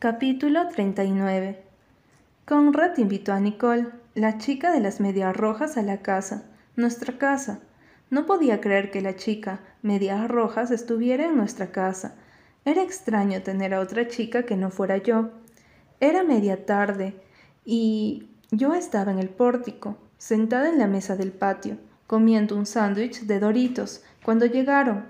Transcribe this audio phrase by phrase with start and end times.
[0.00, 1.62] Capítulo 39
[2.46, 7.58] Conrad invitó a Nicole, la chica de las medias rojas, a la casa, nuestra casa.
[8.08, 12.14] No podía creer que la chica medias rojas estuviera en nuestra casa.
[12.64, 15.32] Era extraño tener a otra chica que no fuera yo.
[16.00, 17.20] Era media tarde
[17.66, 21.76] y yo estaba en el pórtico, sentada en la mesa del patio,
[22.06, 25.04] comiendo un sándwich de doritos, cuando llegaron.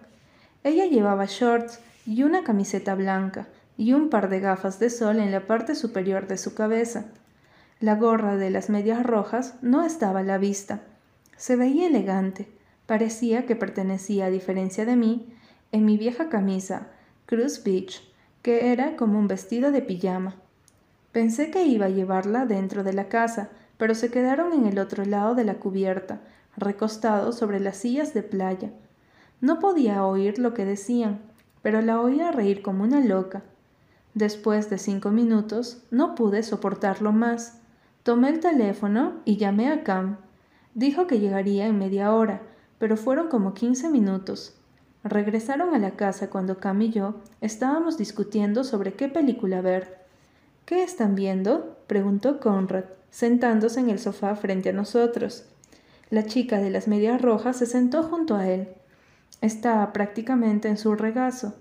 [0.64, 3.46] Ella llevaba shorts y una camiseta blanca
[3.80, 7.06] y un par de gafas de sol en la parte superior de su cabeza.
[7.80, 10.82] La gorra de las medias rojas no estaba a la vista.
[11.38, 12.46] Se veía elegante.
[12.84, 15.32] Parecía que pertenecía, a diferencia de mí,
[15.72, 16.88] en mi vieja camisa,
[17.24, 18.02] Cruz Beach,
[18.42, 20.34] que era como un vestido de pijama.
[21.10, 25.06] Pensé que iba a llevarla dentro de la casa, pero se quedaron en el otro
[25.06, 26.20] lado de la cubierta,
[26.54, 28.72] recostados sobre las sillas de playa.
[29.40, 31.22] No podía oír lo que decían,
[31.62, 33.42] pero la oía reír como una loca.
[34.14, 37.60] Después de cinco minutos no pude soportarlo más.
[38.02, 40.16] Tomé el teléfono y llamé a Cam.
[40.74, 42.42] Dijo que llegaría en media hora,
[42.78, 44.54] pero fueron como quince minutos.
[45.04, 49.98] Regresaron a la casa cuando Cam y yo estábamos discutiendo sobre qué película ver.
[50.64, 51.76] ¿Qué están viendo?
[51.86, 55.44] preguntó Conrad, sentándose en el sofá frente a nosotros.
[56.10, 58.68] La chica de las medias rojas se sentó junto a él.
[59.40, 61.54] Estaba prácticamente en su regazo.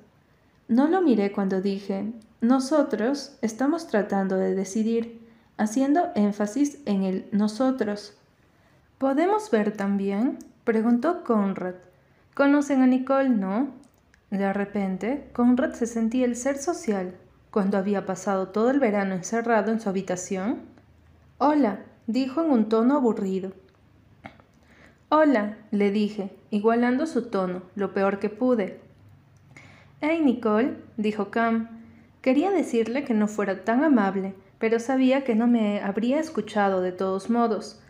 [0.67, 8.17] No lo miré cuando dije, nosotros estamos tratando de decidir, haciendo énfasis en el nosotros.
[8.97, 10.39] ¿Podemos ver también?
[10.63, 11.75] preguntó Conrad.
[12.33, 13.71] Conocen a Nicole, ¿no?
[14.29, 17.15] De repente, Conrad se sentía el ser social,
[17.51, 20.61] cuando había pasado todo el verano encerrado en su habitación.
[21.39, 23.51] Hola, dijo en un tono aburrido.
[25.09, 28.79] Hola, le dije, igualando su tono, lo peor que pude.
[29.99, 31.78] Hey, Nicole, dijo Cam.
[32.21, 36.91] Quería decirle que no fuera tan amable, pero sabía que no me habría escuchado de
[36.91, 37.81] todos modos.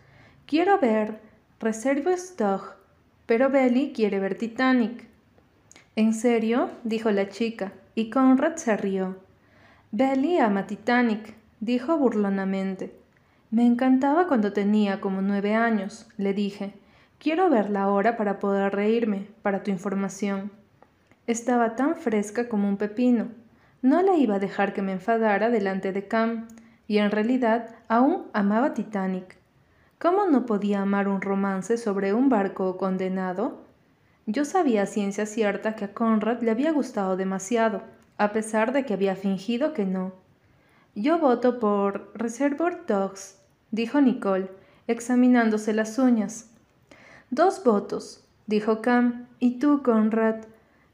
[0.46, 1.20] Quiero ver
[1.58, 2.76] Reserve Stock,
[3.26, 5.06] pero Belly quiere ver Titanic.
[5.96, 6.70] ¿En serio?
[6.84, 9.16] dijo la chica, y Conrad se rió.
[9.92, 12.94] Belly ama Titanic, dijo burlonamente.
[13.50, 16.72] Me encantaba cuando tenía como nueve años, le dije.
[17.18, 20.52] Quiero verla ahora para poder reírme, para tu información.
[21.26, 23.28] Estaba tan fresca como un pepino.
[23.82, 26.48] No le iba a dejar que me enfadara delante de Cam,
[26.86, 29.36] y en realidad aún amaba Titanic.
[29.98, 33.60] ¿Cómo no podía amar un romance sobre un barco condenado?
[34.26, 37.82] Yo sabía a ciencia cierta que a Conrad le había gustado demasiado,
[38.18, 40.12] a pesar de que había fingido que no.
[40.94, 43.38] Yo voto por Reservoir Dogs,
[43.70, 44.50] dijo Nicole,
[44.88, 46.50] examinándose las uñas.
[47.30, 49.26] Dos votos, dijo Cam.
[49.38, 50.44] ¿Y tú, Conrad?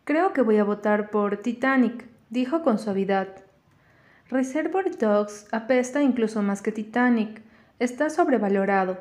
[0.05, 3.29] Creo que voy a votar por Titanic, dijo con suavidad.
[4.29, 7.41] Reservoir Dogs apesta incluso más que Titanic.
[7.79, 8.99] Está sobrevalorado.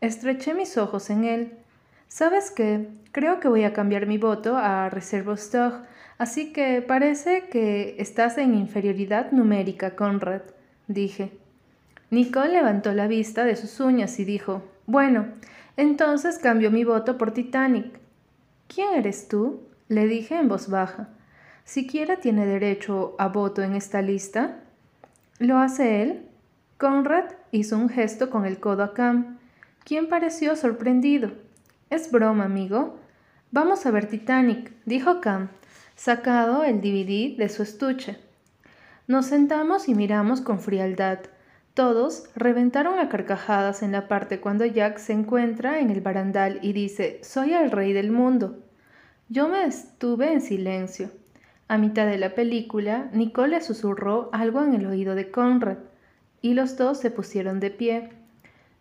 [0.00, 1.52] Estreché mis ojos en él.
[2.08, 2.88] ¿Sabes qué?
[3.12, 5.86] Creo que voy a cambiar mi voto a Reservoir Dogs,
[6.16, 10.40] así que parece que estás en inferioridad numérica, Conrad,
[10.88, 11.32] dije.
[12.08, 15.26] Nicole levantó la vista de sus uñas y dijo, Bueno,
[15.76, 18.00] entonces cambio mi voto por Titanic.
[18.68, 19.60] ¿Quién eres tú?
[19.88, 21.10] le dije en voz baja.
[21.64, 24.60] ¿Siquiera tiene derecho a voto en esta lista?
[25.38, 26.28] ¿Lo hace él?
[26.76, 29.38] Conrad hizo un gesto con el codo a Cam,
[29.82, 31.32] quien pareció sorprendido.
[31.88, 32.98] Es broma, amigo.
[33.50, 35.48] Vamos a ver Titanic, dijo Cam,
[35.96, 38.18] sacado el DVD de su estuche.
[39.06, 41.20] Nos sentamos y miramos con frialdad.
[41.72, 46.74] Todos reventaron a carcajadas en la parte cuando Jack se encuentra en el barandal y
[46.74, 48.62] dice Soy el rey del mundo.
[49.30, 51.10] Yo me estuve en silencio.
[51.74, 55.78] A mitad de la película, Nicole susurró algo en el oído de Conrad,
[56.40, 58.10] y los dos se pusieron de pie.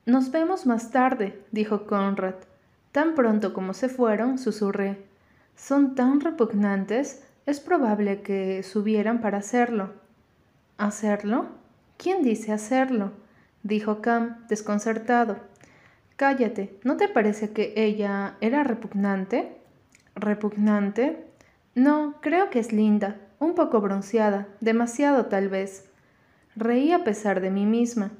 [0.05, 2.35] Nos vemos más tarde, dijo Conrad.
[2.91, 5.03] Tan pronto como se fueron, susurré.
[5.55, 9.93] Son tan repugnantes, es probable que subieran para hacerlo.
[10.77, 11.47] ¿Hacerlo?
[11.97, 13.11] ¿Quién dice hacerlo?
[13.63, 15.37] dijo Cam, desconcertado.
[16.15, 19.57] Cállate, ¿no te parece que ella era repugnante?
[20.13, 21.32] ¿Repugnante?
[21.75, 25.89] No, creo que es linda, un poco bronceada, demasiado tal vez.
[26.55, 28.11] Reí a pesar de mí misma.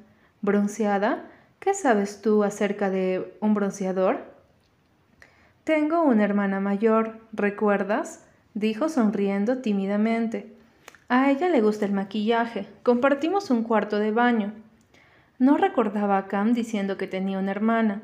[0.42, 1.24] ¿Bronceada?
[1.60, 4.18] ¿Qué sabes tú acerca de un bronceador?
[5.62, 8.24] Tengo una hermana mayor, ¿recuerdas?
[8.54, 10.52] dijo sonriendo tímidamente.
[11.08, 12.66] A ella le gusta el maquillaje.
[12.82, 14.52] Compartimos un cuarto de baño.
[15.38, 18.02] No recordaba a Cam diciendo que tenía una hermana.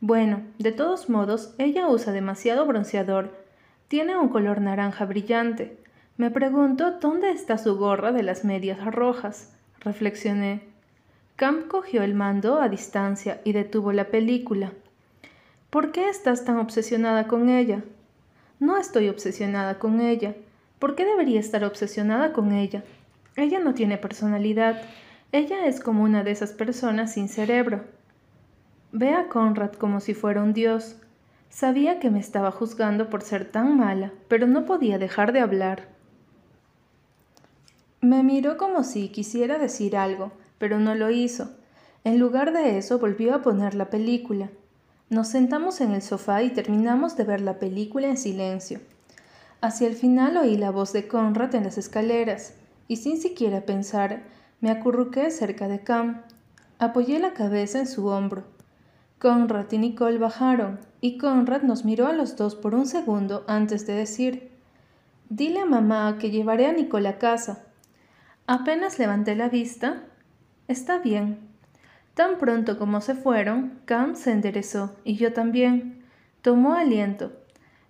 [0.00, 3.47] Bueno, de todos modos, ella usa demasiado bronceador.
[3.88, 5.78] Tiene un color naranja brillante.
[6.18, 9.54] Me pregunto dónde está su gorra de las medias rojas.
[9.80, 10.60] Reflexioné.
[11.36, 14.72] Cam cogió el mando a distancia y detuvo la película.
[15.70, 17.82] ¿Por qué estás tan obsesionada con ella?
[18.60, 20.34] No estoy obsesionada con ella.
[20.78, 22.84] ¿Por qué debería estar obsesionada con ella?
[23.36, 24.82] Ella no tiene personalidad.
[25.32, 27.84] Ella es como una de esas personas sin cerebro.
[28.92, 30.96] Ve a Conrad como si fuera un dios.
[31.50, 35.88] Sabía que me estaba juzgando por ser tan mala, pero no podía dejar de hablar.
[38.00, 41.50] Me miró como si quisiera decir algo, pero no lo hizo.
[42.04, 44.50] En lugar de eso volvió a poner la película.
[45.10, 48.80] Nos sentamos en el sofá y terminamos de ver la película en silencio.
[49.60, 52.54] Hacia el final oí la voz de Conrad en las escaleras,
[52.86, 54.22] y sin siquiera pensar,
[54.60, 56.22] me acurruqué cerca de Cam.
[56.78, 58.44] Apoyé la cabeza en su hombro.
[59.18, 63.86] Conrad y Nicole bajaron, y Conrad nos miró a los dos por un segundo antes
[63.86, 64.52] de decir,
[65.28, 67.66] Dile a mamá que llevaré a Nicole a casa.
[68.46, 70.04] Apenas levanté la vista.
[70.68, 71.38] Está bien.
[72.14, 76.02] Tan pronto como se fueron, Cam se enderezó y yo también.
[76.40, 77.32] Tomó aliento.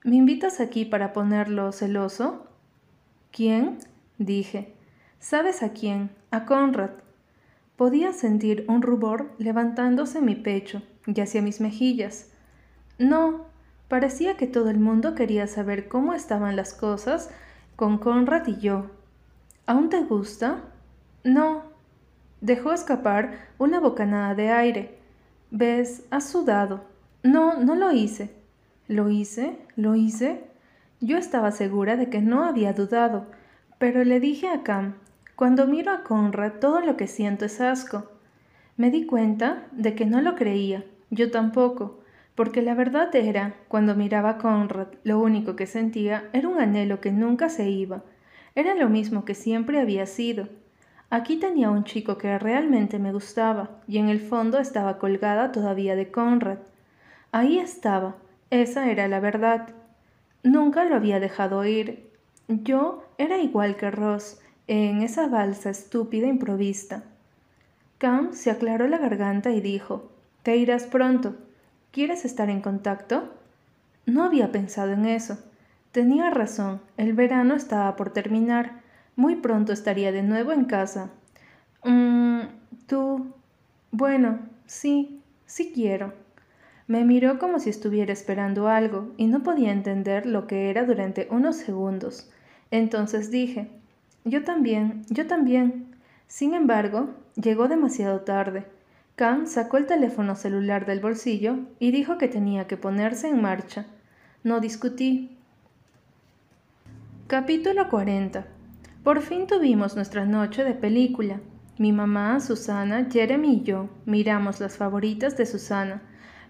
[0.03, 2.49] ¿Me invitas aquí para ponerlo celoso?
[3.31, 3.79] ¿Quién?
[4.19, 4.75] dije.
[5.21, 6.11] ¿Sabes a quién?
[6.33, 6.91] A Conrad.
[7.79, 12.29] Podía sentir un rubor levantándose en mi pecho y hacia mis mejillas.
[12.99, 13.47] No,
[13.87, 17.31] parecía que todo el mundo quería saber cómo estaban las cosas
[17.77, 18.87] con Conrad y yo.
[19.65, 20.65] ¿Aún te gusta?
[21.23, 21.63] No.
[22.41, 24.99] Dejó escapar una bocanada de aire.
[25.53, 26.03] ¿Ves?
[26.11, 26.83] Has sudado.
[27.23, 28.35] No, no lo hice.
[28.89, 29.57] ¿Lo hice?
[29.77, 30.43] ¿Lo hice?
[31.01, 33.27] Yo estaba segura de que no había dudado,
[33.79, 34.97] pero le dije a Cam,
[35.39, 38.11] cuando miro a Conrad todo lo que siento es asco.
[38.77, 42.01] Me di cuenta de que no lo creía, yo tampoco,
[42.35, 47.01] porque la verdad era, cuando miraba a Conrad, lo único que sentía era un anhelo
[47.01, 48.03] que nunca se iba,
[48.57, 50.49] era lo mismo que siempre había sido.
[51.09, 55.95] Aquí tenía un chico que realmente me gustaba, y en el fondo estaba colgada todavía
[55.95, 56.59] de Conrad.
[57.31, 58.17] Ahí estaba,
[58.51, 59.69] esa era la verdad.
[60.43, 62.11] Nunca lo había dejado ir.
[62.49, 67.03] Yo era igual que Ross, en esa balsa estúpida improvista.
[67.99, 70.13] Cam se aclaró la garganta y dijo,
[70.43, 71.35] Te irás pronto.
[71.91, 73.33] ¿Quieres estar en contacto?
[74.07, 75.39] No había pensado en eso.
[75.91, 78.83] Tenía razón, el verano estaba por terminar.
[79.17, 81.11] Muy pronto estaría de nuevo en casa.
[81.83, 82.43] Mmm,
[82.87, 83.33] tú.
[83.91, 86.13] Bueno, sí, sí quiero.
[86.87, 91.27] Me miró como si estuviera esperando algo y no podía entender lo que era durante
[91.31, 92.31] unos segundos.
[92.71, 93.69] Entonces dije,
[94.25, 95.97] yo también, yo también.
[96.27, 98.67] Sin embargo, llegó demasiado tarde.
[99.17, 103.87] Cam sacó el teléfono celular del bolsillo y dijo que tenía que ponerse en marcha.
[104.45, 105.39] No discutí,
[107.29, 108.47] Capítulo 40.
[109.05, 111.41] Por fin tuvimos nuestra noche de película.
[111.77, 116.01] Mi mamá, Susana, Jeremy y yo miramos las favoritas de Susana,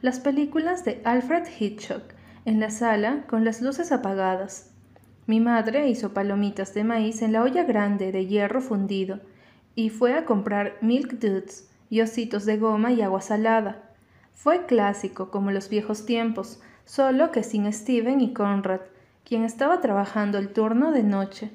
[0.03, 2.05] las películas de Alfred Hitchcock,
[2.44, 4.70] en la sala con las luces apagadas.
[5.28, 9.20] Mi madre hizo palomitas de maíz en la olla grande de hierro fundido
[9.75, 13.90] y fue a comprar milk duds y ositos de goma y agua salada.
[14.32, 18.80] Fue clásico como los viejos tiempos, solo que sin Steven y Conrad,
[19.22, 21.50] quien estaba trabajando el turno de noche.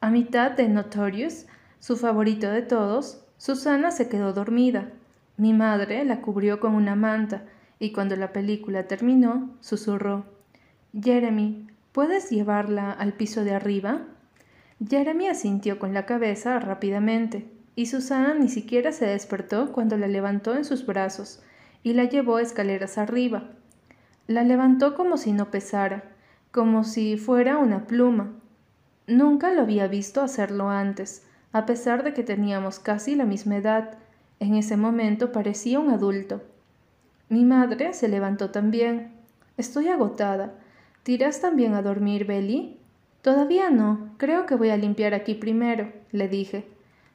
[0.00, 1.46] A mitad de Notorious,
[1.80, 4.92] su favorito de todos, Susana se quedó dormida.
[5.36, 7.42] Mi madre la cubrió con una manta
[7.80, 10.24] y cuando la película terminó, susurró,
[10.94, 14.02] Jeremy, ¿puedes llevarla al piso de arriba?
[14.86, 20.54] Jeremy asintió con la cabeza rápidamente, y Susana ni siquiera se despertó cuando la levantó
[20.54, 21.42] en sus brazos
[21.82, 23.44] y la llevó escaleras arriba.
[24.26, 26.04] La levantó como si no pesara,
[26.50, 28.32] como si fuera una pluma.
[29.06, 33.98] Nunca lo había visto hacerlo antes, a pesar de que teníamos casi la misma edad.
[34.38, 36.42] En ese momento parecía un adulto.
[37.28, 39.12] Mi madre se levantó también.
[39.56, 40.54] Estoy agotada.
[41.02, 42.78] ¿Tirás también a dormir, Belly?
[43.22, 44.14] Todavía no.
[44.18, 46.68] Creo que voy a limpiar aquí primero, le dije.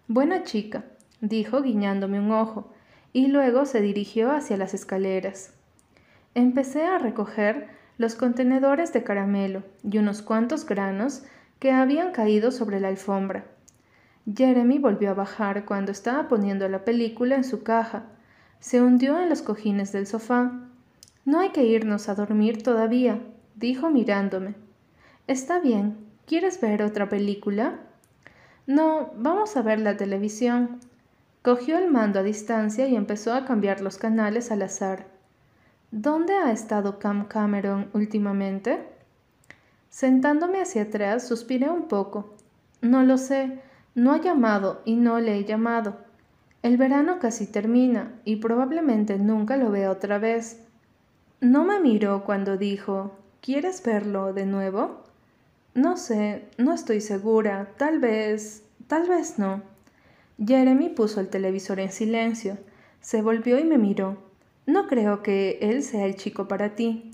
[0.07, 0.85] Buena chica,
[1.21, 2.71] dijo guiñándome un ojo,
[3.13, 5.53] y luego se dirigió hacia las escaleras.
[6.33, 11.23] Empecé a recoger los contenedores de caramelo y unos cuantos granos
[11.59, 13.45] que habían caído sobre la alfombra.
[14.31, 18.03] Jeremy volvió a bajar cuando estaba poniendo la película en su caja.
[18.59, 20.51] Se hundió en los cojines del sofá.
[21.23, 23.21] No hay que irnos a dormir todavía,
[23.55, 24.55] dijo mirándome.
[25.27, 25.97] Está bien.
[26.25, 27.79] ¿Quieres ver otra película?
[28.67, 30.79] No, vamos a ver la televisión.
[31.41, 35.07] Cogió el mando a distancia y empezó a cambiar los canales al azar.
[35.91, 38.89] ¿Dónde ha estado Cam Cameron últimamente?
[39.89, 42.35] Sentándome hacia atrás, suspiré un poco.
[42.81, 43.59] No lo sé,
[43.93, 45.97] no ha llamado y no le he llamado.
[46.63, 50.65] El verano casi termina y probablemente nunca lo vea otra vez.
[51.39, 55.03] No me miró cuando dijo, ¿quieres verlo de nuevo?
[55.75, 59.61] No sé, no estoy segura, tal vez, tal vez no.
[60.43, 62.57] Jeremy puso el televisor en silencio,
[63.01, 64.17] se volvió y me miró.
[64.65, 67.11] No creo que él sea el chico para ti.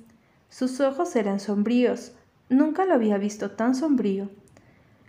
[0.47, 2.13] Sus ojos eran sombríos,
[2.47, 4.29] nunca lo había visto tan sombrío.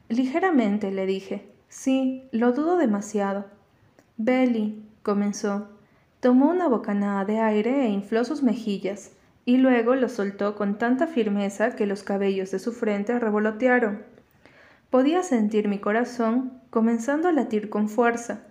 [0.09, 3.45] Ligeramente le dije, sí, lo dudo demasiado.
[4.17, 5.69] Belly, comenzó.
[6.19, 9.13] Tomó una bocanada de aire e infló sus mejillas,
[9.45, 14.03] y luego lo soltó con tanta firmeza que los cabellos de su frente revolotearon.
[14.91, 18.45] Podía sentir mi corazón comenzando a latir con fuerza.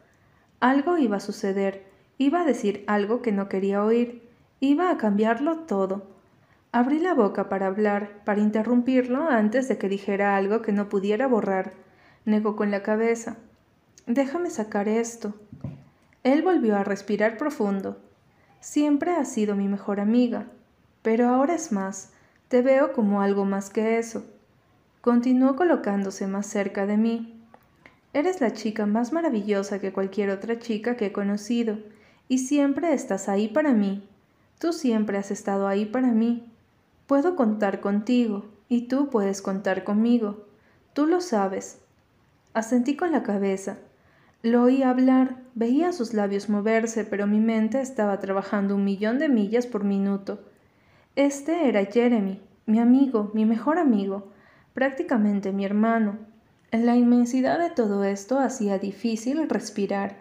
[0.59, 1.85] Algo iba a suceder,
[2.17, 4.27] iba a decir algo que no quería oír,
[4.59, 6.07] iba a cambiarlo todo.
[6.73, 11.27] Abrí la boca para hablar, para interrumpirlo antes de que dijera algo que no pudiera
[11.27, 11.73] borrar.
[12.25, 13.37] Negó con la cabeza.
[14.07, 15.33] Déjame sacar esto.
[16.23, 17.97] Él volvió a respirar profundo.
[18.59, 20.47] Siempre has sido mi mejor amiga,
[21.01, 22.11] pero ahora es más,
[22.47, 24.25] te veo como algo más que eso.
[25.01, 27.41] Continuó colocándose más cerca de mí.
[28.13, 31.79] Eres la chica más maravillosa que cualquier otra chica que he conocido,
[32.27, 34.07] y siempre estás ahí para mí.
[34.59, 36.51] Tú siempre has estado ahí para mí.
[37.07, 40.45] Puedo contar contigo, y tú puedes contar conmigo.
[40.93, 41.79] Tú lo sabes.
[42.53, 43.77] Asentí con la cabeza.
[44.43, 49.29] Lo oí hablar, veía sus labios moverse, pero mi mente estaba trabajando un millón de
[49.29, 50.39] millas por minuto.
[51.17, 54.31] Este era Jeremy, mi amigo, mi mejor amigo,
[54.73, 56.17] prácticamente mi hermano.
[56.71, 60.15] La inmensidad de todo esto hacía difícil respirar.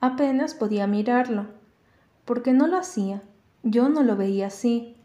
[0.00, 1.46] Apenas podía mirarlo.
[2.26, 3.22] porque no lo hacía?
[3.62, 4.96] Yo no lo veía así.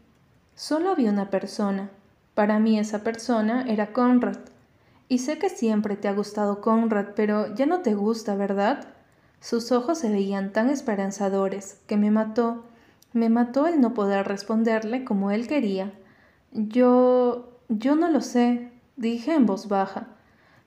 [0.54, 1.88] Solo había una persona.
[2.34, 4.38] Para mí esa persona era Conrad.
[5.08, 8.88] Y sé que siempre te ha gustado Conrad, pero ya no te gusta, ¿verdad?
[9.40, 12.64] Sus ojos se veían tan esperanzadores que me mató,
[13.12, 15.92] me mató el no poder responderle como él quería.
[16.52, 17.58] Yo...
[17.68, 20.08] yo no lo sé, dije en voz baja.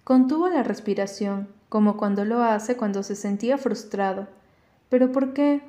[0.04, 4.28] Contuvo la respiración, como cuando lo hace cuando se sentía frustrado.
[4.90, 5.62] ¿Pero por qué?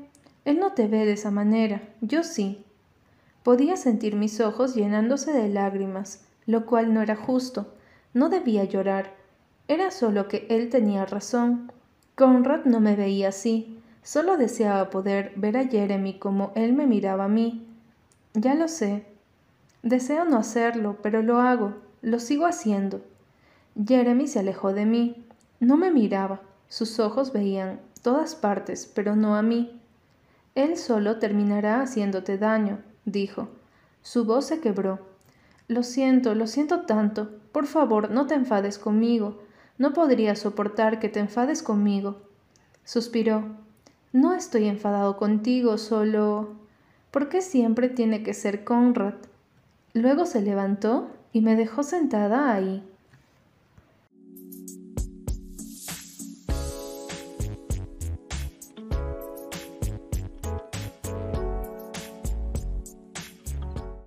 [0.45, 2.64] Él no te ve de esa manera, yo sí.
[3.42, 7.75] Podía sentir mis ojos llenándose de lágrimas, lo cual no era justo.
[8.12, 9.14] No debía llorar.
[9.68, 11.73] Era solo que él tenía razón.
[12.14, 13.75] Conrad no me veía así.
[14.07, 17.67] Solo deseaba poder ver a Jeremy como él me miraba a mí.
[18.35, 19.05] Ya lo sé.
[19.83, 21.75] Deseo no hacerlo, pero lo hago.
[22.03, 23.01] Lo sigo haciendo.
[23.75, 25.27] Jeremy se alejó de mí.
[25.59, 26.41] No me miraba.
[26.69, 29.81] Sus ojos veían todas partes, pero no a mí.
[30.55, 33.49] Él solo terminará haciéndote daño, dijo.
[34.03, 35.01] Su voz se quebró.
[35.67, 37.41] Lo siento, lo siento tanto.
[37.51, 39.43] Por favor, no te enfades conmigo.
[39.79, 42.23] No podría soportar que te enfades conmigo.
[42.85, 43.66] Suspiró.
[44.13, 46.55] No estoy enfadado contigo, solo...
[47.11, 49.15] ¿Por qué siempre tiene que ser Conrad?
[49.95, 52.83] Luego se levantó y me dejó sentada ahí,